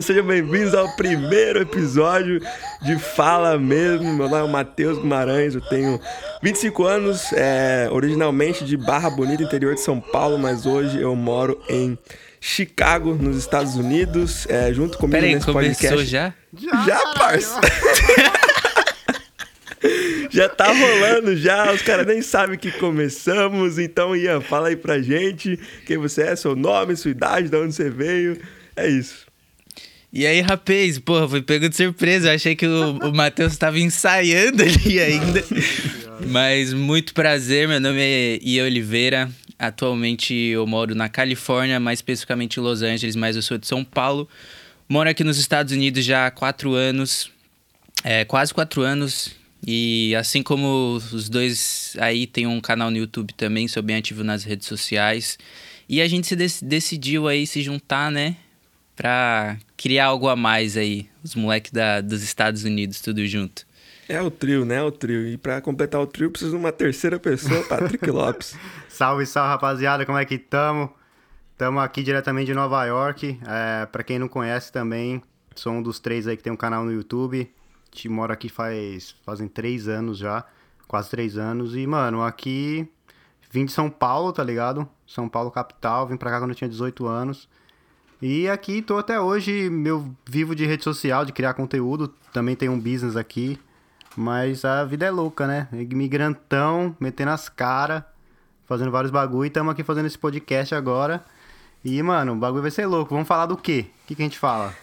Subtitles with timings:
[0.00, 2.40] Sejam bem-vindos ao primeiro episódio
[2.82, 4.14] de Fala Mesmo.
[4.14, 6.00] Meu nome é Matheus Guimarães, eu tenho
[6.40, 11.60] 25 anos, é, originalmente de Barra Bonita, interior de São Paulo, mas hoje eu moro
[11.68, 11.98] em
[12.40, 16.06] Chicago, nos Estados Unidos, é, junto comigo Peraí, nesse começou podcast.
[16.06, 16.32] já?
[16.86, 17.60] Já, parça!
[20.30, 23.80] já tá rolando já, os caras nem sabem que começamos.
[23.80, 27.74] Então, Ian, fala aí pra gente quem você é, seu nome, sua idade, de onde
[27.74, 28.40] você veio.
[28.76, 29.27] É isso.
[30.12, 32.28] E aí, rapaz, porra, foi pego de surpresa.
[32.28, 35.44] Eu achei que o, o Matheus estava ensaiando ali ainda.
[36.26, 39.30] Mas muito prazer, meu nome é Ian Oliveira.
[39.58, 43.84] Atualmente eu moro na Califórnia, mais especificamente em Los Angeles, mas eu sou de São
[43.84, 44.28] Paulo.
[44.88, 47.30] Moro aqui nos Estados Unidos já há quatro anos,
[48.02, 49.36] é, quase quatro anos.
[49.66, 54.24] E assim como os dois aí tem um canal no YouTube também, sou bem ativo
[54.24, 55.36] nas redes sociais.
[55.88, 58.36] E a gente se dec- decidiu aí se juntar, né?
[58.96, 61.08] Pra criar algo a mais aí.
[61.24, 63.66] Os moleques da, dos Estados Unidos, tudo junto.
[64.08, 64.76] É o trio, né?
[64.76, 65.26] É o trio.
[65.26, 68.56] E pra completar o trio, precisa de uma terceira pessoa, Patrick Lopes.
[68.88, 70.92] Salve, salve, rapaziada, como é que tamo?
[71.56, 73.38] Tamo aqui diretamente de Nova York.
[73.46, 75.22] É, para quem não conhece também,
[75.54, 77.50] sou um dos três aí que tem um canal no YouTube.
[77.90, 80.44] Te moro aqui faz fazem três anos já,
[80.86, 81.76] quase três anos.
[81.76, 82.88] E, mano, aqui
[83.50, 84.88] vim de São Paulo, tá ligado?
[85.06, 87.48] São Paulo capital, vim pra cá quando eu tinha 18 anos.
[88.20, 92.12] E aqui tô até hoje, meu vivo de rede social, de criar conteúdo.
[92.32, 93.58] Também tenho um business aqui.
[94.16, 95.68] Mas a vida é louca, né?
[95.72, 98.02] Imigrantão, metendo as caras,
[98.66, 99.46] fazendo vários bagulho.
[99.46, 101.24] E tamo aqui fazendo esse podcast agora.
[101.84, 103.14] E, mano, o bagulho vai ser louco.
[103.14, 103.86] Vamos falar do quê?
[104.02, 104.74] O que, que a gente fala?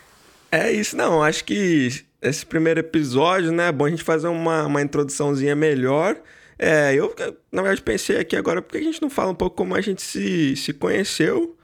[0.50, 1.22] É isso, não.
[1.22, 3.68] Acho que esse primeiro episódio, né?
[3.68, 6.16] É bom a gente fazer uma, uma introduçãozinha melhor.
[6.58, 7.14] É, eu,
[7.52, 10.02] na verdade, pensei aqui agora, porque a gente não fala um pouco como a gente
[10.02, 11.58] se, se conheceu,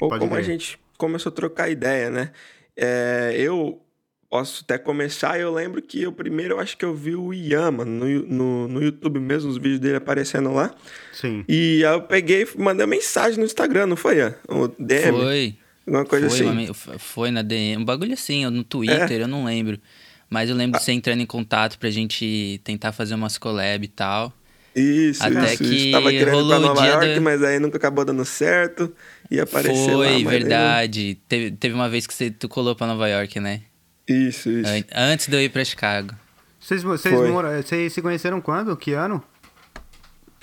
[0.00, 0.46] ou Pode como a crer.
[0.46, 2.30] gente começou a trocar ideia, né?
[2.76, 3.82] É, eu
[4.28, 7.72] posso até começar, eu lembro que eu primeiro, eu acho que eu vi o Ian,
[7.72, 10.72] mano, no, no, no YouTube mesmo, os vídeos dele aparecendo lá.
[11.12, 11.44] Sim.
[11.48, 14.34] E aí eu peguei e mandei uma mensagem no Instagram, não foi, Ian?
[14.48, 15.18] O DM?
[15.18, 15.56] Foi.
[15.86, 16.66] Alguma coisa foi, assim.
[16.66, 17.82] uma foi na DM.
[17.82, 19.80] Um bagulho assim, ou no Twitter, eu não lembro.
[20.28, 23.88] Mas eu lembro de você entrando em contato pra gente tentar fazer umas collab e
[23.88, 24.32] tal.
[24.74, 25.90] Isso, Até isso, que isso.
[25.90, 28.92] Tava querendo ir pra Nova York, da- mas aí nunca acabou dando certo.
[29.30, 30.04] E apareceu lá.
[30.04, 31.18] Foi, aí verdade.
[31.28, 33.62] Teve, teve uma vez que você, tu colou pra Nova York, né?
[34.08, 34.70] Isso, isso.
[34.70, 36.14] An- Antes de eu ir pra Chicago.
[36.60, 37.28] Vocês, vocês, Foi.
[37.30, 38.76] mora- vocês se conheceram quando?
[38.76, 39.22] Que ano?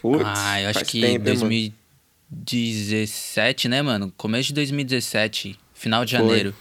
[0.01, 1.73] Putz, ah, eu acho que tempo, hein, mano?
[2.29, 4.13] 2017, né, mano?
[4.17, 6.19] Começo de 2017, final de Foi.
[6.25, 6.53] janeiro.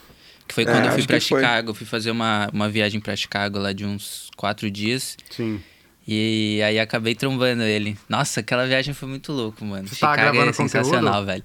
[0.47, 1.19] Que foi É, quando eu fui pra.
[1.19, 1.73] Chicago.
[1.73, 5.17] Fui fazer uma, uma viagem pra Chicago lá de uns quatro dias.
[5.29, 5.59] Sim.
[6.07, 7.97] E aí acabei trombando ele.
[8.07, 9.87] Nossa, aquela viagem foi muito louco, mano.
[9.87, 11.25] Você Chicago é gravando sensacional, conteúdo?
[11.25, 11.43] velho.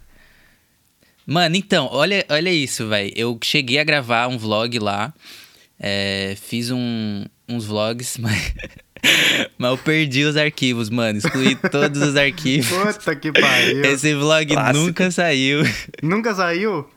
[1.26, 3.12] Mano, então, olha, olha isso, velho.
[3.16, 5.12] Eu cheguei a gravar um vlog lá.
[5.84, 8.54] é, fiz um- uns vlogs, mas,
[9.58, 11.18] mas eu perdi os arquivos, mano.
[11.18, 12.68] Excluí todos os arquivos.
[12.94, 13.84] Puta que pariu.
[13.84, 14.78] Esse vlog Clássico.
[14.86, 15.62] nunca saiu.
[16.00, 16.88] Nunca saiu?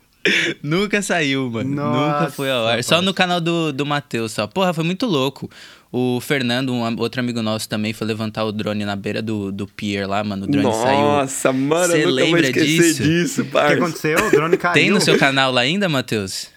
[0.63, 1.69] nunca saiu, mano.
[1.75, 2.83] Nossa, nunca foi ao ar.
[2.83, 4.45] Só no canal do, do Matheus, só.
[4.47, 5.49] Porra, foi muito louco.
[5.97, 9.65] O Fernando, um outro amigo nosso também, foi levantar o drone na beira do, do
[9.65, 10.43] pier lá, mano.
[10.43, 10.99] O drone saiu.
[10.99, 13.01] Nossa, mano, Cê eu nunca vou lembra disso?
[13.01, 14.17] disso, O que aconteceu?
[14.27, 14.73] O drone caiu.
[14.73, 16.49] Tem no seu canal lá ainda, Matheus?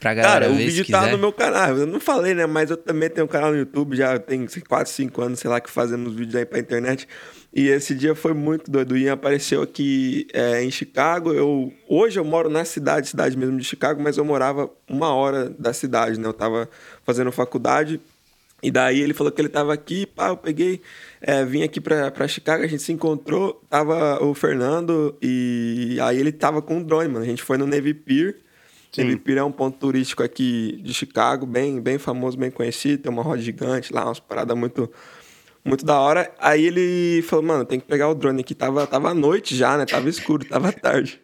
[0.00, 1.12] Pra galera Cara, o vídeo tá quiser.
[1.12, 1.76] no meu canal.
[1.76, 2.46] Eu não falei, né?
[2.46, 5.60] Mas eu também tenho um canal no YouTube, já tem 4, 5 anos, sei lá,
[5.60, 7.06] que fazemos vídeos aí pra internet.
[7.54, 8.92] E esse dia foi muito doido.
[8.92, 11.34] O Ian apareceu aqui é, em Chicago.
[11.34, 15.50] Eu, hoje eu moro na cidade, cidade mesmo de Chicago, mas eu morava uma hora
[15.58, 16.26] da cidade, né?
[16.26, 16.66] Eu tava
[17.04, 18.00] fazendo faculdade.
[18.62, 20.80] E daí ele falou que ele tava aqui, pá, eu peguei,
[21.20, 26.18] é, vim aqui pra, pra Chicago, a gente se encontrou, tava o Fernando e aí
[26.18, 27.24] ele tava com o drone, mano.
[27.24, 28.36] A gente foi no Navy Pier.
[28.90, 29.04] Sim.
[29.04, 33.12] Navy Pier é um ponto turístico aqui de Chicago, bem, bem famoso, bem conhecido, tem
[33.12, 34.90] uma roda gigante lá, umas paradas muito,
[35.62, 36.32] muito da hora.
[36.38, 39.76] Aí ele falou, mano, tem que pegar o drone aqui, tava, tava à noite já,
[39.76, 39.84] né?
[39.84, 41.20] Tava escuro, tava tarde.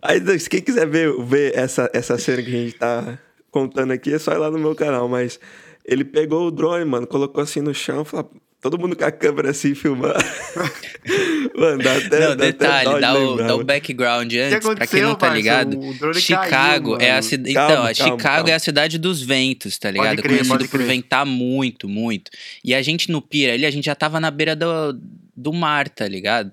[0.00, 3.18] Aí, se quem quiser ver, ver essa, essa cena que a gente tá
[3.50, 5.08] contando aqui, é só ir lá no meu canal.
[5.08, 5.40] Mas
[5.86, 8.30] ele pegou o drone, mano, colocou assim no chão, falou,
[8.60, 10.14] todo mundo com a câmera assim, filmando.
[11.56, 14.74] mano, dá até, Não, dá até detalhe, de dá o, lembrar, dá o background antes,
[14.74, 15.78] pra quem não tá ligado.
[15.78, 17.54] O drone Chicago caiu, é a cidade.
[17.54, 18.50] Calma, Então, a calma, Chicago calma.
[18.50, 20.22] é a cidade dos ventos, tá ligado?
[20.22, 20.86] crer, Conhecido por crer.
[20.86, 22.30] ventar muito, muito.
[22.64, 24.98] E a gente no Pier ali, a gente já tava na beira do,
[25.36, 26.50] do mar, tá ligado?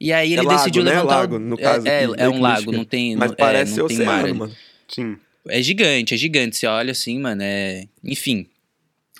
[0.00, 0.90] E aí É ele lago, decidiu né?
[0.90, 1.14] levantar.
[1.14, 3.14] o- Lago, no é- caso é, aqui, é um lago, não tem.
[3.14, 4.32] Mas não- é, parece não tem mar oceano, ali.
[4.38, 4.52] mano.
[4.88, 5.16] Sim.
[5.48, 6.56] É gigante, é gigante.
[6.56, 7.84] Você olha assim, mano, é.
[8.04, 8.46] Enfim.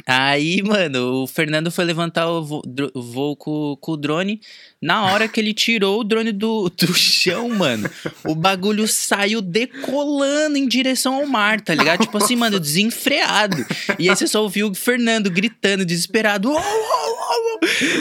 [0.06, 2.62] Aí, mano, o Fernando foi levantar o voo,
[2.94, 4.40] o voo com, com, o drone.
[4.80, 7.90] Na hora que ele tirou o drone do, do chão, mano,
[8.24, 12.00] o bagulho saiu decolando em direção ao mar, tá ligado?
[12.00, 13.64] Tipo assim, mano, desenfreado.
[13.98, 16.50] E aí você só ouviu o Fernando gritando, desesperado.
[16.50, 17.42] Oh, oh, oh,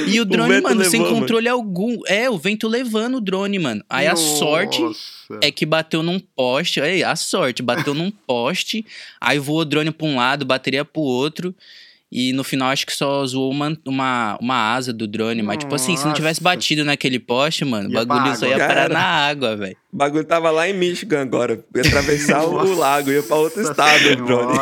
[0.07, 1.61] e o drone, o mano, levou, sem controle mano.
[1.61, 1.99] algum.
[2.07, 3.83] É, o vento levando o drone, mano.
[3.89, 4.23] Aí Nossa.
[4.23, 4.81] a sorte
[5.41, 6.81] é que bateu num poste.
[6.81, 8.85] Aí, a sorte, bateu num poste.
[9.19, 11.53] Aí voou o drone pra um lado, bateria pro outro.
[12.11, 15.41] E no final acho que só zoou uma, uma, uma asa do drone.
[15.41, 18.89] Mas, tipo assim, se não tivesse batido naquele poste, mano, o bagulho só ia parar
[18.89, 19.77] na água, velho.
[19.93, 21.63] O bagulho tava lá em Michigan agora.
[21.73, 24.59] Ia atravessar o lago, ia pra outro estado o drone.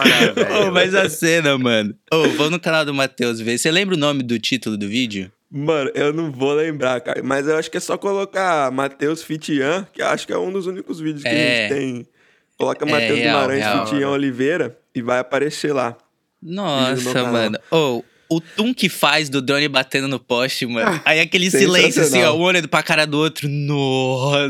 [0.67, 1.95] oh, mas a cena, mano.
[2.13, 3.57] Ô, oh, vou no canal do Matheus ver.
[3.57, 5.31] Você lembra o nome do título do vídeo?
[5.51, 7.23] Mano, eu não vou lembrar, cara.
[7.23, 10.67] Mas eu acho que é só colocar Matheus Fitian, que acho que é um dos
[10.67, 11.31] únicos vídeos que é.
[11.31, 12.07] a gente tem.
[12.55, 15.97] Coloca Matheus é, Guimarães Fitian Oliveira e vai aparecer lá.
[16.41, 17.59] Nossa, mano.
[17.69, 21.01] Ou, oh, o tum que faz do drone batendo no poste, mano.
[21.03, 23.49] Aí aquele silêncio assim, ó, um olhando pra cara do outro.
[23.49, 24.47] Nossa,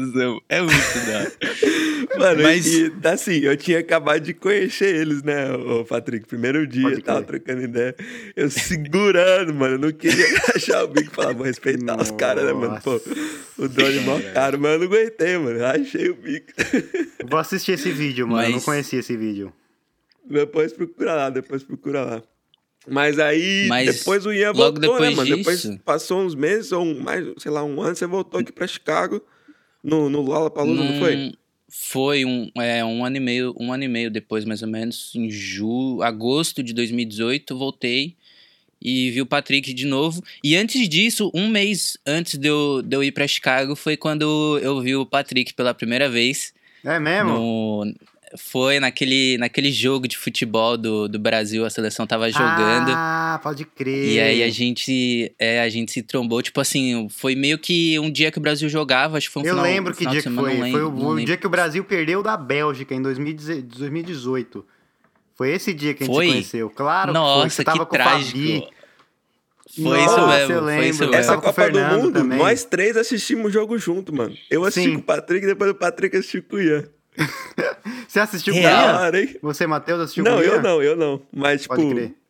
[0.49, 0.75] é muito
[1.07, 2.19] da.
[2.19, 2.67] mano, Mas...
[2.67, 6.27] e, assim, eu tinha acabado de conhecer eles, né, o Patrick?
[6.27, 7.95] Primeiro dia, tava trocando ideia.
[8.35, 9.75] Eu segurando, mano.
[9.75, 12.11] Eu não queria achar o bico e falar, vou respeitar Nossa.
[12.11, 12.81] os caras, né, mano?
[12.83, 13.01] Pô,
[13.57, 15.65] o drone mó caro, mas eu não aguentei, mano.
[15.65, 16.47] Achei o bico.
[17.29, 18.41] Vou assistir esse vídeo, mano.
[18.41, 18.49] Mas...
[18.49, 19.53] Eu não conhecia esse vídeo.
[20.29, 22.23] Depois procura lá, depois procura lá.
[22.87, 25.25] Mas aí, Mas depois o Ian voltou, né, depois né, mano?
[25.25, 25.37] Disso...
[25.37, 29.21] Depois passou uns meses, ou mais, sei lá, um ano, você voltou aqui pra Chicago,
[29.83, 31.33] no, no Lollapalooza, hum, não foi?
[31.71, 35.13] Foi um, é, um ano e meio, um ano e meio depois, mais ou menos,
[35.15, 38.15] em julho, agosto de 2018, voltei
[38.81, 40.23] e vi o Patrick de novo.
[40.43, 44.57] E antes disso, um mês antes de eu, de eu ir pra Chicago, foi quando
[44.61, 46.53] eu vi o Patrick pela primeira vez.
[46.83, 47.33] É mesmo?
[47.33, 47.93] No,
[48.37, 52.91] foi naquele, naquele jogo de futebol do, do Brasil, a seleção tava jogando.
[52.91, 54.13] Ah, pode crer.
[54.13, 56.41] E aí a gente, é, a gente se trombou.
[56.41, 59.45] Tipo assim, foi meio que um dia que o Brasil jogava, acho que foi um
[59.45, 60.53] Eu final, lembro que dia que foi.
[60.53, 64.65] Lembro, foi o, o dia que o Brasil perdeu da Bélgica em 2018.
[65.35, 66.25] Foi esse dia que a gente foi?
[66.25, 66.69] se conheceu.
[66.69, 67.49] Claro Nossa, que foi.
[67.49, 68.69] Você tava que com trágico.
[69.75, 71.15] Foi Nossa, isso mesmo, foi isso mesmo.
[71.15, 72.39] Essa Copa do Mundo, também.
[72.39, 74.35] nós três assistimos o jogo junto, mano.
[74.49, 74.95] Eu assisti Sim.
[74.95, 76.89] com o Patrick, depois o Patrick assistiu com o Ian.
[78.07, 79.35] Você assistiu com Hora, hein?
[79.41, 81.21] Você, Matheus, assistiu não, eu não, eu não.
[81.31, 81.75] Mas, tipo,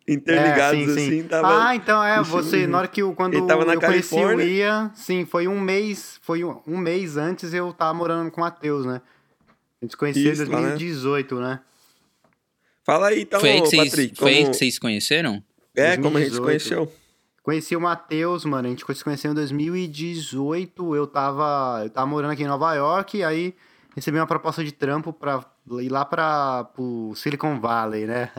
[0.08, 1.08] interligados é, sim, sim.
[1.08, 1.68] assim, tava...
[1.68, 4.36] Ah, então é, você, na hora que eu, quando tava na eu Califórnia.
[4.36, 8.32] conheci o Ian, sim, foi um mês, foi um, um mês antes eu tava morando
[8.32, 9.02] com o Matheus, né?
[9.82, 11.42] A gente se conheceu em 2018, né?
[11.42, 11.60] né?
[12.84, 14.18] Fala aí, então, foi aí que vocês, Patrick.
[14.18, 15.44] Foi aí que vocês conheceram?
[15.76, 16.02] É, 2018.
[16.02, 16.94] como a gente se conheceu.
[17.44, 22.32] Conheci o Matheus, mano, a gente se conheceu em 2018, eu tava, eu tava morando
[22.32, 23.56] aqui em Nova York, aí
[24.00, 25.44] recebi uma proposta de trampo pra
[25.82, 28.32] ir lá para o Silicon Valley, né?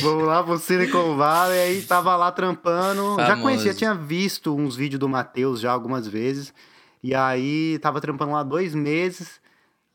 [0.00, 3.02] Vamos lá pro Silicon Valley, aí tava lá trampando.
[3.02, 3.26] Famoso.
[3.26, 6.54] Já conhecia, tinha visto uns vídeos do Matheus já algumas vezes.
[7.02, 9.40] E aí tava trampando lá dois meses.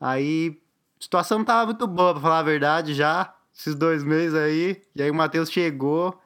[0.00, 0.58] Aí
[0.98, 3.34] a situação não tava muito boa, pra falar a verdade, já.
[3.54, 4.82] Esses dois meses aí.
[4.94, 6.18] E aí o Matheus chegou.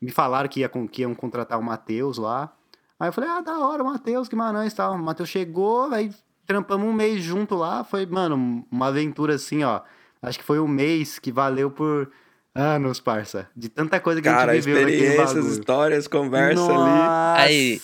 [0.00, 2.52] Me falaram que, ia, que iam contratar o Matheus lá.
[3.00, 4.92] Aí eu falei, ah, da hora, o Matheus Guimarães e tal.
[4.92, 6.14] O Matheus chegou, aí
[6.46, 7.82] trampamos um mês junto lá.
[7.82, 9.80] Foi, mano, uma aventura assim, ó.
[10.20, 12.12] Acho que foi um mês que valeu por
[12.54, 13.48] anos, parça.
[13.56, 17.40] De tanta coisa que Cara, a gente viveu experiências, histórias, conversa Nossa, ali.
[17.40, 17.80] Aí,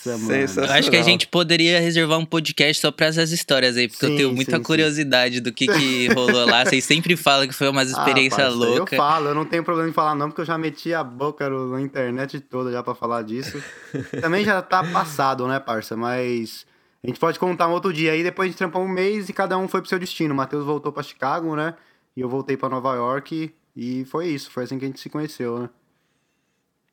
[0.57, 4.07] eu acho que a gente poderia reservar um podcast só para essas histórias aí, porque
[4.07, 5.43] sim, eu tenho muita sim, curiosidade sim.
[5.43, 6.65] do que, que rolou lá.
[6.65, 8.95] Vocês sempre falam que foi uma experiência ah, louca.
[8.95, 11.49] Eu falo, eu não tenho problema em falar não, porque eu já meti a boca
[11.49, 13.63] na internet toda já para falar disso.
[14.21, 15.97] Também já tá passado, né, parça?
[15.97, 16.67] Mas
[17.05, 19.33] a gente pode contar um outro dia aí, depois a gente trampou um mês e
[19.33, 20.35] cada um foi pro seu destino.
[20.35, 21.75] O Matheus voltou para Chicago, né?
[22.17, 25.11] E eu voltei para Nova York e foi isso, foi assim que a gente se
[25.11, 25.71] conheceu, né?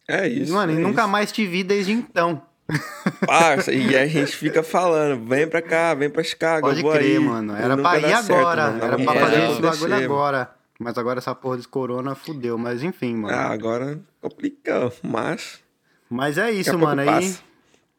[0.08, 0.52] É isso.
[0.52, 1.10] E, mano, é e nunca isso.
[1.10, 2.42] mais te vi desde então.
[3.26, 7.20] Parça, e a gente fica falando, vem pra cá, vem pra Chicago, Pode crer, aí.
[7.20, 7.56] mano.
[7.56, 10.56] Era pra ir agora, certo, era pra fazer esse bagulho agora.
[10.80, 13.34] Mas agora essa porra desse corona fudeu, mas enfim, mano.
[13.34, 15.62] Ah, agora complicou, mas...
[16.10, 17.08] Mas é isso, mano, aí...
[17.08, 17.42] Passa.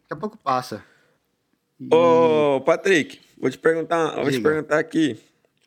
[0.02, 0.84] Daqui a pouco passa.
[1.80, 1.88] E...
[1.94, 5.18] Ô, Patrick, vou te perguntar, vou te perguntar aqui.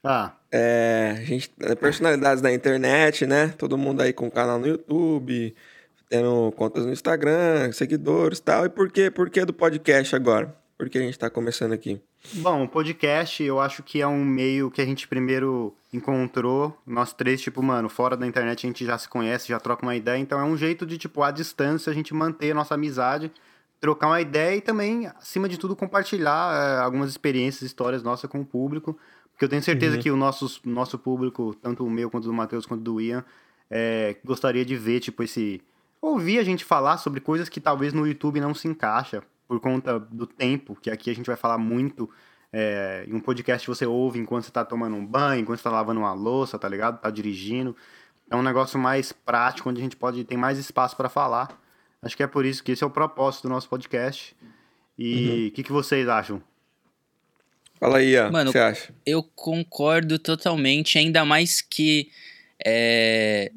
[0.03, 0.33] Ah.
[0.51, 3.49] É, a gente, é, personalidades da internet, né?
[3.57, 5.55] Todo mundo aí com canal no YouTube,
[6.09, 8.65] tendo contas no Instagram, seguidores e tal.
[8.65, 9.11] E por quê?
[9.11, 10.55] Por que do podcast agora?
[10.77, 11.99] Por que a gente está começando aqui?
[12.33, 16.77] Bom, o podcast eu acho que é um meio que a gente primeiro encontrou.
[16.85, 19.95] Nós três, tipo, mano, fora da internet a gente já se conhece, já troca uma
[19.95, 20.17] ideia.
[20.19, 23.31] Então é um jeito de, tipo, à distância a gente manter a nossa amizade,
[23.79, 28.41] trocar uma ideia e também, acima de tudo, compartilhar é, algumas experiências, histórias nossas com
[28.41, 28.97] o público.
[29.37, 30.01] Porque eu tenho certeza uhum.
[30.01, 33.23] que o nosso, nosso público, tanto o meu quanto do Matheus quanto do Ian,
[33.69, 35.61] é, gostaria de ver, tipo, esse.
[36.01, 39.99] Ouvir a gente falar sobre coisas que talvez no YouTube não se encaixa, por conta
[39.99, 42.09] do tempo, que aqui a gente vai falar muito.
[42.51, 45.69] É, em um podcast você ouve enquanto você tá tomando um banho, enquanto você tá
[45.69, 46.99] lavando uma louça, tá ligado?
[46.99, 47.75] Tá dirigindo.
[48.31, 51.61] É um negócio mais prático, onde a gente pode tem mais espaço para falar.
[52.01, 54.35] Acho que é por isso que esse é o propósito do nosso podcast.
[54.97, 55.51] E o uhum.
[55.51, 56.41] que, que vocês acham?
[57.79, 58.15] Fala aí.
[58.31, 58.93] Mano, o que você acha?
[59.05, 62.09] Eu concordo totalmente, ainda mais que
[62.65, 63.51] é,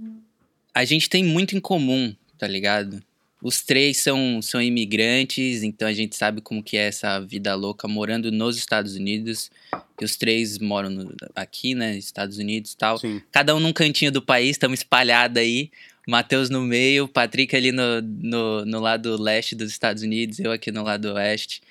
[0.75, 3.03] a gente tem muito em comum, tá ligado?
[3.43, 7.89] Os três são, são imigrantes, então a gente sabe como que é essa vida louca
[7.89, 9.51] morando nos Estados Unidos.
[9.99, 12.99] E os três moram no, aqui, né, Estados Unidos e tal.
[12.99, 13.23] Sim.
[13.33, 15.71] Cada um num cantinho do país, estamos espalhados aí.
[16.07, 20.71] Matheus no meio, Patrick ali no, no, no lado leste dos Estados Unidos, eu aqui
[20.71, 21.63] no lado oeste.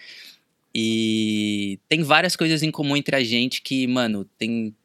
[0.73, 4.75] E tem várias coisas em comum entre a gente que, mano, tem,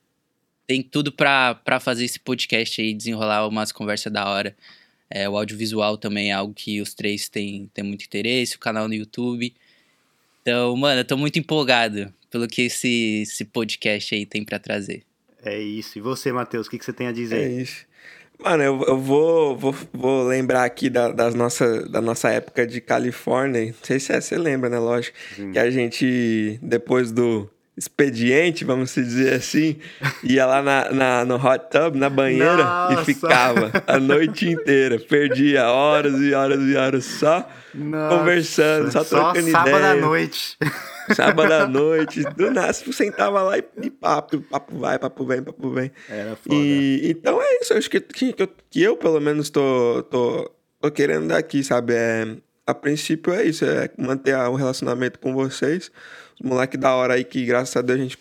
[0.67, 4.57] tem tudo pra, pra fazer esse podcast aí, desenrolar umas conversas da hora.
[5.11, 8.89] É, o audiovisual também é algo que os três têm, têm muito interesse, o canal
[8.89, 9.55] no YouTube.
[10.43, 15.05] Então, mano, eu tô muito empolgado pelo que esse, esse podcast aí tem para trazer.
[15.43, 15.99] É isso.
[15.99, 17.51] E você, Matheus, o que, que você tem a dizer?
[17.51, 17.87] É isso.
[18.39, 22.81] Mano, eu, eu vou, vou, vou lembrar aqui da, das nossa, da nossa época de
[22.81, 23.67] Califórnia.
[23.67, 24.79] Não sei se é, você lembra, né?
[24.79, 25.17] Lógico.
[25.35, 25.53] Sim.
[25.53, 29.77] Que a gente, depois do expediente, vamos dizer assim,
[30.23, 33.03] ia lá na, na, no hot tub, na banheira, nossa.
[33.03, 34.99] e ficava a noite inteira.
[34.99, 38.17] Perdia horas e horas e horas só nossa.
[38.17, 39.83] conversando, só, só trocando sábado ideia.
[39.83, 40.59] sábado à noite.
[41.15, 45.71] Sábado à noite, do nada, sentava lá e, e, papo, papo vai, papo vem, papo
[45.71, 45.91] vem.
[46.09, 46.55] Era foda.
[46.55, 50.51] E, então é isso, acho que, que, eu, que eu pelo menos tô, tô,
[50.81, 51.93] tô querendo daqui, sabe?
[51.95, 55.91] É, a princípio é isso, é manter o um relacionamento com vocês.
[56.41, 58.19] Os moleques da hora aí que, graças a Deus, a gente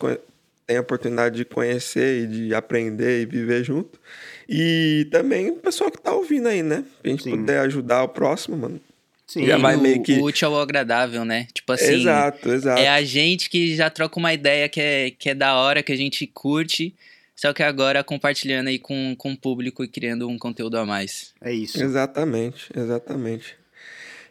[0.65, 3.99] tem a oportunidade de conhecer e de aprender e viver junto.
[4.47, 6.83] E também o pessoal que tá ouvindo aí, né?
[7.03, 7.31] A gente Sim.
[7.31, 8.79] puder ajudar o próximo, mano.
[9.25, 10.13] Sim, já vai meio que...
[10.13, 11.47] o útil ao agradável, né?
[11.53, 11.93] Tipo assim.
[11.93, 12.81] Exato, exato.
[12.81, 15.91] É a gente que já troca uma ideia que é, que é da hora, que
[15.91, 16.93] a gente curte.
[17.35, 21.33] Só que agora compartilhando aí com, com o público e criando um conteúdo a mais.
[21.41, 21.81] É isso.
[21.81, 23.55] Exatamente, exatamente.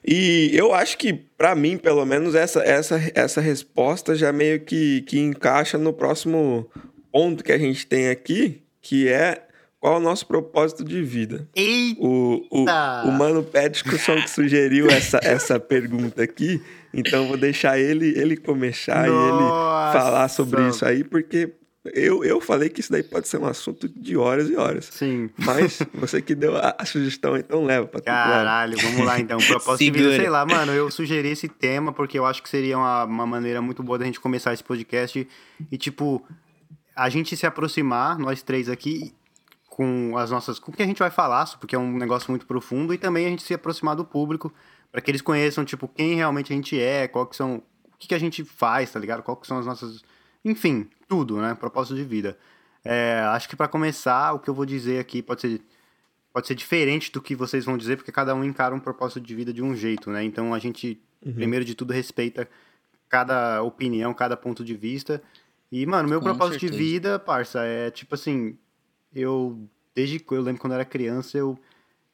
[0.05, 5.03] E eu acho que, para mim, pelo menos, essa, essa, essa resposta já meio que,
[5.03, 6.69] que encaixa no próximo
[7.13, 9.43] ponto que a gente tem aqui, que é
[9.83, 11.49] qual é o nosso propósito de vida?
[11.57, 12.01] Eita!
[12.01, 12.65] O, o,
[13.09, 16.63] o Mano Pedicusson que sugeriu essa, essa pergunta aqui,
[16.95, 19.11] então vou deixar ele, ele começar Nossa.
[19.11, 19.49] e ele
[19.93, 21.51] falar sobre isso aí, porque
[21.85, 24.87] eu, eu falei que isso daí pode ser um assunto de horas e horas.
[24.87, 25.31] Sim.
[25.37, 29.39] Mas você que deu a, a sugestão, então leva pra Caralho, vamos lá então.
[29.47, 32.79] Propósito de vida, sei lá, mano, eu sugeri esse tema porque eu acho que seria
[32.79, 35.27] uma, uma maneira muito boa da gente começar esse podcast
[35.71, 36.25] e, tipo,
[36.95, 39.13] a gente se aproximar, nós três aqui,
[39.69, 40.59] com as nossas.
[40.59, 43.27] com o que a gente vai falar, porque é um negócio muito profundo, e também
[43.27, 44.53] a gente se aproximar do público,
[44.91, 47.57] para que eles conheçam, tipo, quem realmente a gente é, qual que são.
[47.93, 49.23] o que, que a gente faz, tá ligado?
[49.23, 50.03] Qual que são as nossas.
[50.45, 51.55] Enfim, tudo, né?
[51.55, 52.39] Propósito de vida.
[52.85, 55.61] É, acho que para começar, o que eu vou dizer aqui pode ser,
[56.33, 59.35] pode ser diferente do que vocês vão dizer, porque cada um encara um propósito de
[59.35, 60.25] vida de um jeito, né?
[60.25, 61.35] Então a gente, uhum.
[61.35, 62.49] primeiro de tudo, respeita
[63.09, 65.23] cada opinião, cada ponto de vista.
[65.71, 66.73] E, mano, meu Com propósito certeza.
[66.73, 68.59] de vida, parça, é tipo assim,
[69.15, 71.59] eu desde que eu lembro quando eu era criança, eu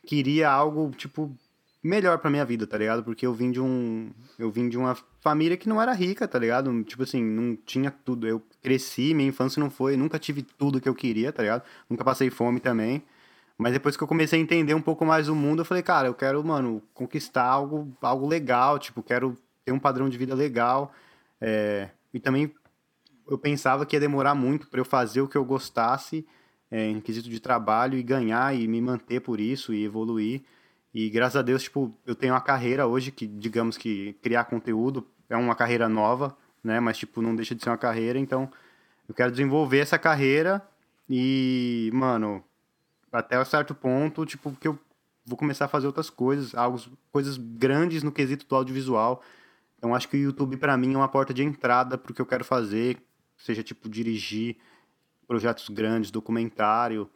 [0.06, 1.34] queria algo tipo
[1.82, 3.04] melhor para minha vida, tá ligado?
[3.04, 6.38] Porque eu vim de um eu vim de uma família que não era rica, tá
[6.38, 6.82] ligado?
[6.84, 8.26] Tipo assim, não tinha tudo.
[8.26, 11.62] Eu cresci, minha infância não foi, nunca tive tudo que eu queria, tá ligado?
[11.88, 13.02] Nunca passei fome também.
[13.56, 16.06] Mas depois que eu comecei a entender um pouco mais o mundo, eu falei, cara,
[16.08, 20.92] eu quero, mano, conquistar algo, algo legal, tipo, quero ter um padrão de vida legal.
[21.40, 21.90] É...
[22.14, 22.54] E também
[23.28, 26.26] eu pensava que ia demorar muito para eu fazer o que eu gostasse
[26.70, 30.42] é, em quesito de trabalho e ganhar e me manter por isso e evoluir.
[30.92, 35.06] E graças a Deus, tipo, eu tenho uma carreira hoje que, digamos que criar conteúdo
[35.28, 36.80] é uma carreira nova, né?
[36.80, 38.18] Mas, tipo, não deixa de ser uma carreira.
[38.18, 38.50] Então,
[39.08, 40.66] eu quero desenvolver essa carreira
[41.08, 42.42] e, mano,
[43.12, 44.78] até um certo ponto, tipo, que eu
[45.24, 46.80] vou começar a fazer outras coisas, algo,
[47.12, 49.22] coisas grandes no quesito do audiovisual.
[49.76, 52.20] Então, acho que o YouTube, para mim, é uma porta de entrada para o que
[52.20, 52.98] eu quero fazer,
[53.36, 54.56] seja, tipo, dirigir,
[55.26, 57.08] projetos grandes, documentário.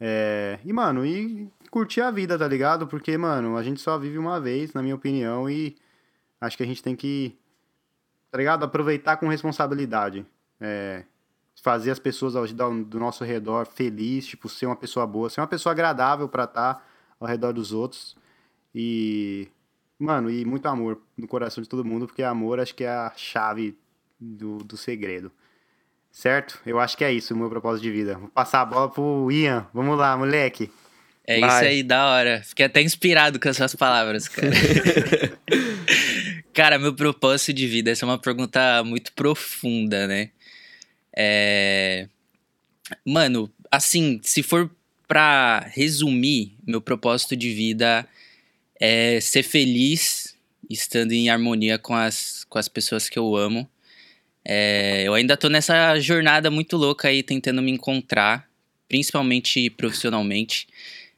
[0.00, 0.58] É...
[0.64, 2.86] E, mano, e curtir a vida, tá ligado?
[2.86, 5.76] Porque, mano, a gente só vive uma vez, na minha opinião, e
[6.40, 7.38] acho que a gente tem que,
[8.30, 8.64] tá ligado?
[8.64, 10.26] Aproveitar com responsabilidade.
[10.60, 11.04] É...
[11.62, 15.46] Fazer as pessoas ao, do nosso redor feliz, tipo, ser uma pessoa boa, ser uma
[15.46, 16.82] pessoa agradável para estar tá
[17.18, 18.16] ao redor dos outros.
[18.74, 19.46] E,
[19.98, 23.12] mano, e muito amor no coração de todo mundo, porque amor acho que é a
[23.14, 23.76] chave
[24.18, 25.30] do, do segredo.
[26.10, 26.58] Certo?
[26.64, 28.16] Eu acho que é isso o meu propósito de vida.
[28.16, 29.66] Vou passar a bola pro Ian.
[29.72, 30.72] Vamos lá, moleque.
[31.30, 31.48] É Vai.
[31.48, 32.42] isso aí, da hora.
[32.44, 34.50] Fiquei até inspirado com as suas palavras, cara.
[36.52, 40.30] cara, meu propósito de vida, essa é uma pergunta muito profunda, né?
[41.16, 42.08] É...
[43.06, 44.68] Mano, assim, se for
[45.06, 48.04] pra resumir, meu propósito de vida
[48.80, 50.36] é ser feliz
[50.68, 53.70] estando em harmonia com as, com as pessoas que eu amo.
[54.44, 58.50] É, eu ainda tô nessa jornada muito louca aí, tentando me encontrar,
[58.88, 60.66] principalmente profissionalmente.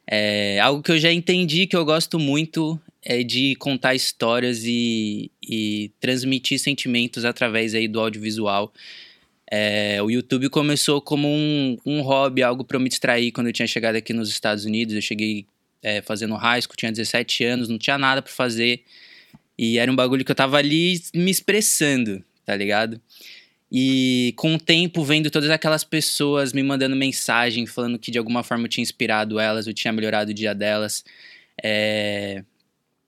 [0.07, 5.31] É, algo que eu já entendi que eu gosto muito é de contar histórias e,
[5.43, 8.73] e transmitir sentimentos através aí do audiovisual.
[9.51, 13.53] É, o YouTube começou como um, um hobby, algo para eu me distrair quando eu
[13.53, 14.95] tinha chegado aqui nos Estados Unidos.
[14.95, 15.47] Eu cheguei
[15.83, 18.83] é, fazendo high school, tinha 17 anos, não tinha nada para fazer.
[19.59, 23.01] E era um bagulho que eu tava ali me expressando, tá ligado?
[23.75, 28.43] E com o tempo, vendo todas aquelas pessoas me mandando mensagem, falando que de alguma
[28.43, 31.03] forma eu tinha inspirado elas, eu tinha melhorado o dia delas,
[31.63, 32.45] é...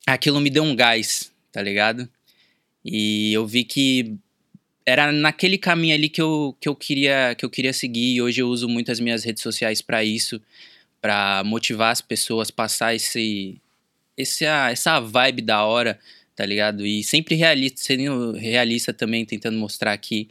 [0.07, 2.09] aquilo me deu um gás, tá ligado?
[2.83, 4.15] E eu vi que
[4.87, 8.41] era naquele caminho ali que eu, que eu, queria, que eu queria seguir, e hoje
[8.41, 10.41] eu uso muito as minhas redes sociais para isso,
[10.99, 13.61] para motivar as pessoas, passar esse,
[14.17, 15.99] esse, essa vibe da hora,
[16.35, 16.87] tá ligado?
[16.87, 20.29] E sempre realista, sendo realista também, tentando mostrar aqui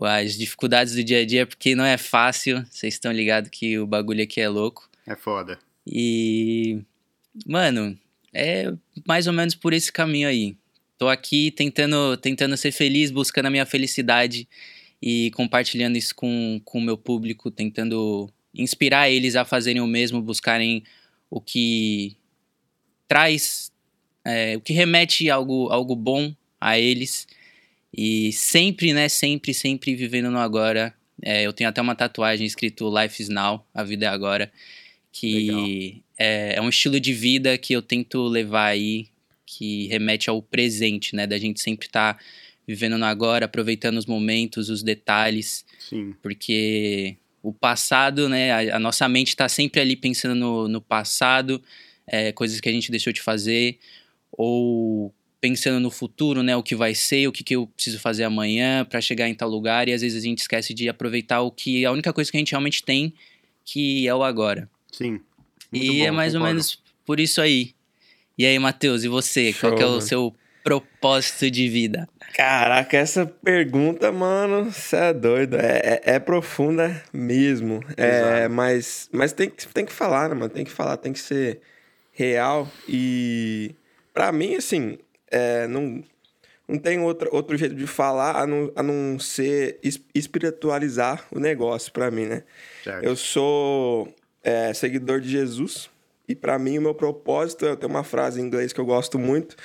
[0.00, 3.86] as dificuldades do dia a dia, porque não é fácil, vocês estão ligados que o
[3.86, 4.88] bagulho aqui é louco.
[5.06, 5.58] É foda.
[5.86, 6.80] E,
[7.46, 7.98] mano,
[8.32, 8.72] é
[9.06, 10.56] mais ou menos por esse caminho aí.
[10.96, 14.48] Tô aqui tentando, tentando ser feliz, buscando a minha felicidade
[15.00, 20.84] e compartilhando isso com o meu público, tentando inspirar eles a fazerem o mesmo, buscarem
[21.28, 22.16] o que
[23.08, 23.72] traz,
[24.24, 27.26] é, o que remete algo, algo bom a eles.
[27.96, 30.94] E sempre, né, sempre, sempre vivendo no agora.
[31.20, 34.50] É, eu tenho até uma tatuagem escrito Life is Now, a vida é agora,
[35.12, 39.08] que é, é, um estilo de vida que eu tento levar aí,
[39.44, 42.20] que remete ao presente, né, da gente sempre estar tá
[42.66, 45.64] vivendo no agora, aproveitando os momentos, os detalhes.
[45.78, 46.14] Sim.
[46.22, 51.62] Porque o passado, né, a, a nossa mente está sempre ali pensando no, no passado,
[52.06, 53.78] é, coisas que a gente deixou de fazer,
[54.30, 58.22] ou pensando no futuro, né, o que vai ser, o que, que eu preciso fazer
[58.22, 61.50] amanhã para chegar em tal lugar, e às vezes a gente esquece de aproveitar o
[61.50, 63.12] que a única coisa que a gente realmente tem,
[63.64, 64.70] que é o agora.
[64.92, 65.20] Sim.
[65.72, 66.36] E bom, é mais concordo.
[66.36, 67.74] ou menos por isso aí.
[68.38, 69.52] E aí, Matheus, e você?
[69.52, 70.02] Show, Qual que é o mano.
[70.02, 72.08] seu propósito de vida?
[72.34, 75.56] Caraca, essa pergunta, mano, você é doido.
[75.56, 77.80] É, é, é profunda mesmo.
[77.96, 80.48] É, mas mas tem, que, tem que falar, né, mano?
[80.48, 81.60] Tem que falar, tem que ser
[82.12, 82.70] real.
[82.88, 83.74] E
[84.14, 84.98] pra mim, assim,
[85.32, 86.04] é, não,
[86.68, 89.78] não tem outro, outro jeito de falar a não, a não ser
[90.14, 92.42] espiritualizar o negócio pra mim, né?
[92.84, 93.04] Certo.
[93.04, 95.90] Eu sou é, seguidor de Jesus
[96.28, 99.18] e pra mim o meu propósito, eu tenho uma frase em inglês que eu gosto
[99.18, 99.56] muito,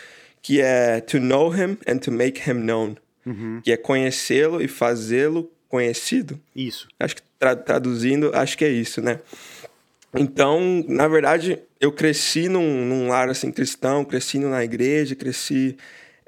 [0.42, 3.60] que é to know him and to make him known, Uhum.
[3.62, 6.40] que é conhecê-lo e fazê-lo conhecido.
[6.56, 6.88] Isso.
[6.98, 9.20] Acho que tra- traduzindo, acho que é isso, né?
[10.18, 15.78] Então, na verdade, eu cresci num, num lar assim cristão, cresci na igreja, cresci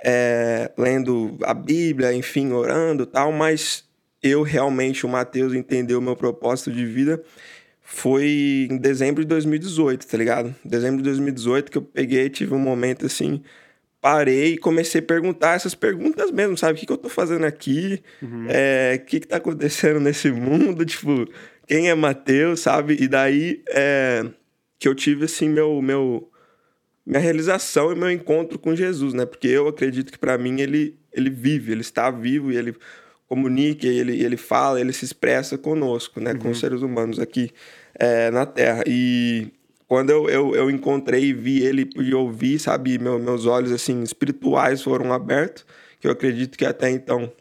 [0.04, 3.84] é, lendo a Bíblia, enfim, orando e tal, mas
[4.21, 7.23] eu realmente, o Mateus entendeu o meu propósito de vida
[7.91, 10.56] foi em dezembro de 2018, tá ligado?
[10.63, 13.41] Dezembro de 2018 que eu peguei, tive um momento assim,
[13.99, 16.73] parei e comecei a perguntar essas perguntas mesmo, sabe?
[16.73, 17.99] O que, que eu tô fazendo aqui?
[18.47, 20.86] É, o que, que tá acontecendo nesse mundo?
[20.86, 21.28] Tipo,
[21.69, 22.97] quem é Mateus, sabe?
[22.99, 24.25] E daí é,
[24.79, 26.27] que eu tive, assim, meu, meu,
[27.05, 29.23] minha realização e meu encontro com Jesus, né?
[29.23, 32.75] Porque eu acredito que para mim ele, ele vive, ele está vivo e ele
[33.27, 36.34] comunica, ele, ele fala, ele se expressa conosco, né?
[36.34, 37.51] Com os seres humanos aqui
[37.93, 38.84] é, na Terra.
[38.88, 39.49] E
[39.88, 42.97] quando eu, eu, eu encontrei e vi ele e ouvi, sabe?
[42.97, 45.67] Meu, meus olhos, assim, espirituais foram abertos,
[45.99, 47.32] que eu acredito que até então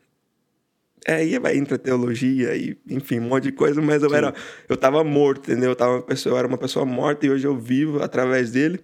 [1.15, 4.35] aí vai entra teologia e, enfim, um monte de coisa, mas eu era,
[4.69, 5.71] eu tava morto, entendeu?
[5.71, 8.81] Eu, tava uma pessoa, eu era uma pessoa morta e hoje eu vivo através dele.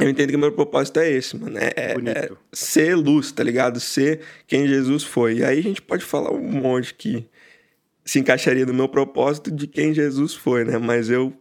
[0.00, 1.58] Eu entendo que meu propósito é esse, mano.
[1.58, 3.78] É, é- é ser luz, tá ligado?
[3.78, 5.38] Ser quem Jesus foi.
[5.38, 7.26] E aí a gente pode falar um monte que
[8.04, 10.78] se encaixaria no meu propósito de quem Jesus foi, né?
[10.78, 11.32] Mas eu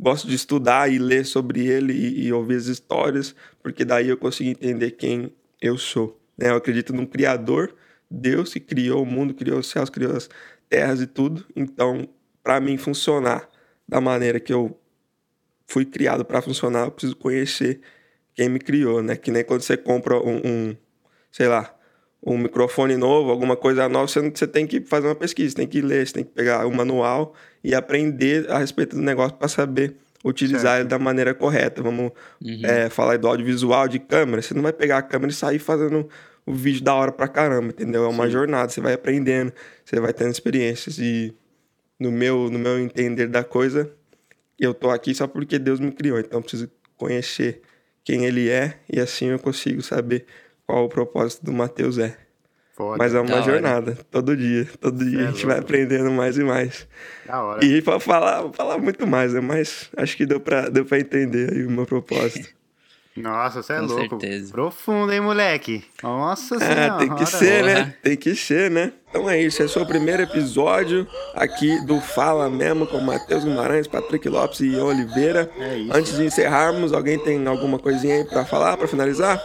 [0.00, 4.16] gosto de estudar e ler sobre ele e, e ouvir as histórias, porque daí eu
[4.16, 6.18] consigo entender quem eu sou.
[6.36, 6.50] Né?
[6.50, 7.74] Eu acredito num Criador,
[8.10, 10.28] Deus que criou o mundo, criou os céus, criou as
[10.68, 11.44] terras e tudo.
[11.54, 12.08] Então,
[12.42, 13.48] para mim funcionar
[13.86, 14.78] da maneira que eu
[15.66, 17.80] fui criado para funcionar, eu preciso conhecer
[18.34, 19.16] quem me criou, né?
[19.16, 20.76] Que nem quando você compra um, um,
[21.30, 21.74] sei lá,
[22.24, 25.66] um microfone novo, alguma coisa nova, você, você tem que fazer uma pesquisa, você tem
[25.66, 29.48] que ler, você tem que pegar o manual e aprender a respeito do negócio para
[29.48, 30.80] saber utilizar Certo.
[30.80, 31.82] ele da maneira correta.
[31.82, 32.12] Vamos
[32.64, 34.42] é, falar do audiovisual, de câmera.
[34.42, 36.08] Você não vai pegar a câmera e sair fazendo
[36.48, 38.04] o vídeo da hora pra caramba, entendeu?
[38.04, 39.52] É uma jornada, você vai aprendendo,
[39.84, 40.98] você vai tendo experiências.
[40.98, 41.34] E
[41.98, 43.90] no meu, no meu entender da coisa,
[44.58, 46.18] eu tô aqui só porque Deus me criou.
[46.18, 47.60] Então eu preciso conhecer
[48.04, 50.24] quem ele é e assim eu consigo saber
[50.66, 52.16] qual o propósito do Mateus é.
[52.74, 52.96] Foda.
[52.98, 53.42] Mas é Da uma hora.
[53.42, 54.66] jornada, todo dia.
[54.80, 55.68] Todo dia é a gente vai louco.
[55.68, 56.86] aprendendo mais e mais.
[57.26, 57.64] Da hora.
[57.64, 59.40] E pra falar, falar muito mais, né?
[59.40, 62.48] Mas acho que deu pra, deu pra entender aí o meu propósito.
[63.22, 64.20] Nossa, você é Com louco.
[64.20, 64.52] certeza.
[64.52, 65.84] Profundo, hein, moleque?
[66.02, 66.98] Nossa É, senhora.
[66.98, 67.74] tem que ser, né?
[67.76, 67.94] Porra.
[68.02, 68.92] Tem que ser, né?
[69.10, 73.86] Então é isso, esse é o primeiro episódio aqui do Fala Mesmo com Matheus Guimarães,
[73.86, 75.50] Patrick Lopes e Ian Oliveira.
[75.58, 75.96] É isso.
[75.96, 79.42] Antes de encerrarmos, alguém tem alguma coisinha aí pra falar, pra finalizar?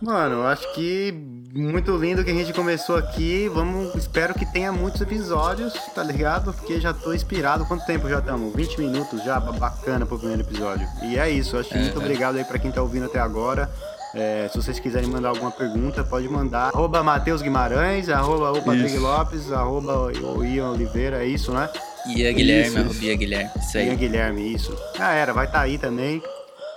[0.00, 1.12] Mano, acho que
[1.54, 3.50] muito lindo que a gente começou aqui.
[3.52, 6.52] Vamos, espero que tenha muitos episódios, tá ligado?
[6.52, 7.64] Porque já tô inspirado.
[7.64, 8.54] Quanto tempo já estamos?
[8.54, 10.86] 20 minutos já, ba- bacana pro primeiro episódio.
[11.02, 13.70] E é isso, acho que muito obrigado aí pra quem tá ouvindo até agora.
[14.14, 16.68] É, se vocês quiserem mandar alguma pergunta, pode mandar.
[16.74, 19.00] Arroba Matheus Guimarães, arroba o Patrick Isso.
[19.00, 21.68] Lopes, arroba o Ian Oliveira, é isso, né?
[22.06, 23.04] Ia Guilherme, Isso, isso.
[23.04, 23.50] Ia Guilherme.
[23.58, 23.96] Isso Ian aí.
[23.96, 24.76] Guilherme, isso.
[24.98, 26.22] Ah, era, vai estar aí também.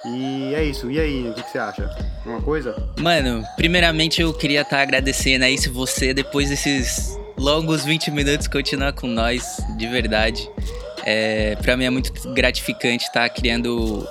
[0.06, 0.90] E é isso.
[0.90, 1.90] E aí, o que, você acha?
[2.26, 2.76] Uma coisa?
[2.98, 8.94] Mano, primeiramente eu queria estar agradecendo aí se você, depois desses longos 20 minutos, continuar
[8.94, 10.50] com nós, de verdade.
[11.06, 14.08] É, pra mim é muito gratificante estar criando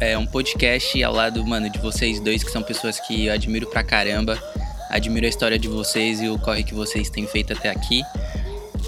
[0.00, 3.66] é, um podcast ao lado, mano, de vocês dois, que são pessoas que eu admiro
[3.68, 4.38] pra caramba.
[4.90, 8.02] Admiro a história de vocês e o corre que vocês têm feito até aqui.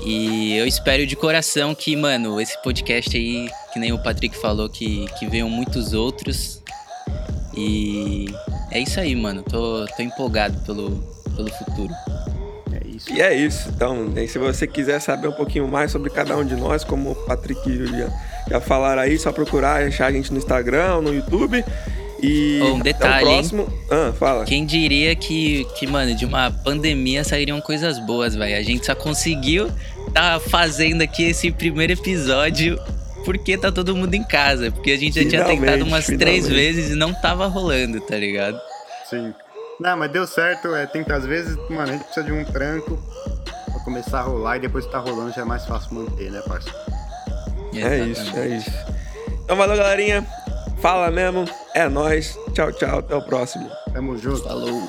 [0.04, 4.68] E eu espero de coração que, mano, esse podcast aí, que nem o Patrick falou,
[4.68, 6.62] que, que venham muitos outros.
[7.54, 8.26] E
[8.70, 9.42] é isso aí, mano.
[9.42, 10.90] Tô, tô empolgado pelo,
[11.34, 11.92] pelo futuro.
[12.72, 13.12] É isso.
[13.12, 13.68] E é isso.
[13.74, 17.10] Então, e se você quiser saber um pouquinho mais sobre cada um de nós, como
[17.10, 18.12] o Patrick e o Ian
[18.48, 21.64] já falaram aí, só procurar achar a gente no Instagram, no YouTube.
[22.20, 23.72] E Oh, um detalhe, até o próximo.
[23.90, 24.44] Ah, fala.
[24.44, 28.56] Quem diria que, que, mano, de uma pandemia sairiam coisas boas, velho.
[28.56, 29.68] A gente só conseguiu
[30.12, 32.78] tá fazendo aqui esse primeiro episódio
[33.28, 34.70] porque tá todo mundo em casa.
[34.70, 36.54] Porque a gente já tinha Finalmente, tentado umas três finalmente.
[36.54, 38.58] vezes e não tava rolando, tá ligado?
[39.04, 39.34] Sim.
[39.78, 40.74] Não, mas deu certo.
[40.74, 42.98] É, tem que, às vezes, mano, a gente precisa de um tranco
[43.70, 46.40] pra começar a rolar e depois que tá rolando já é mais fácil manter, né,
[46.48, 46.70] parça?
[47.74, 48.70] É isso, é isso.
[49.44, 50.26] Então valeu, galerinha.
[50.80, 51.44] Fala mesmo.
[51.74, 52.34] É nóis.
[52.54, 53.00] Tchau, tchau.
[53.00, 53.68] Até o próximo.
[53.92, 54.42] Tamo junto.
[54.44, 54.88] Falou.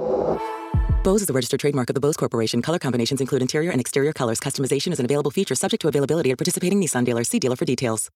[1.03, 2.61] Bose is a registered trademark of the Bose Corporation.
[2.61, 4.39] Color combinations include interior and exterior colors.
[4.39, 7.27] Customization is an available feature subject to availability at participating Nissan dealers.
[7.27, 8.11] See dealer for details.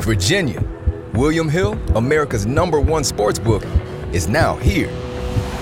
[0.00, 0.62] Virginia,
[1.14, 3.62] William Hill, America's number one sports book,
[4.12, 4.90] is now here.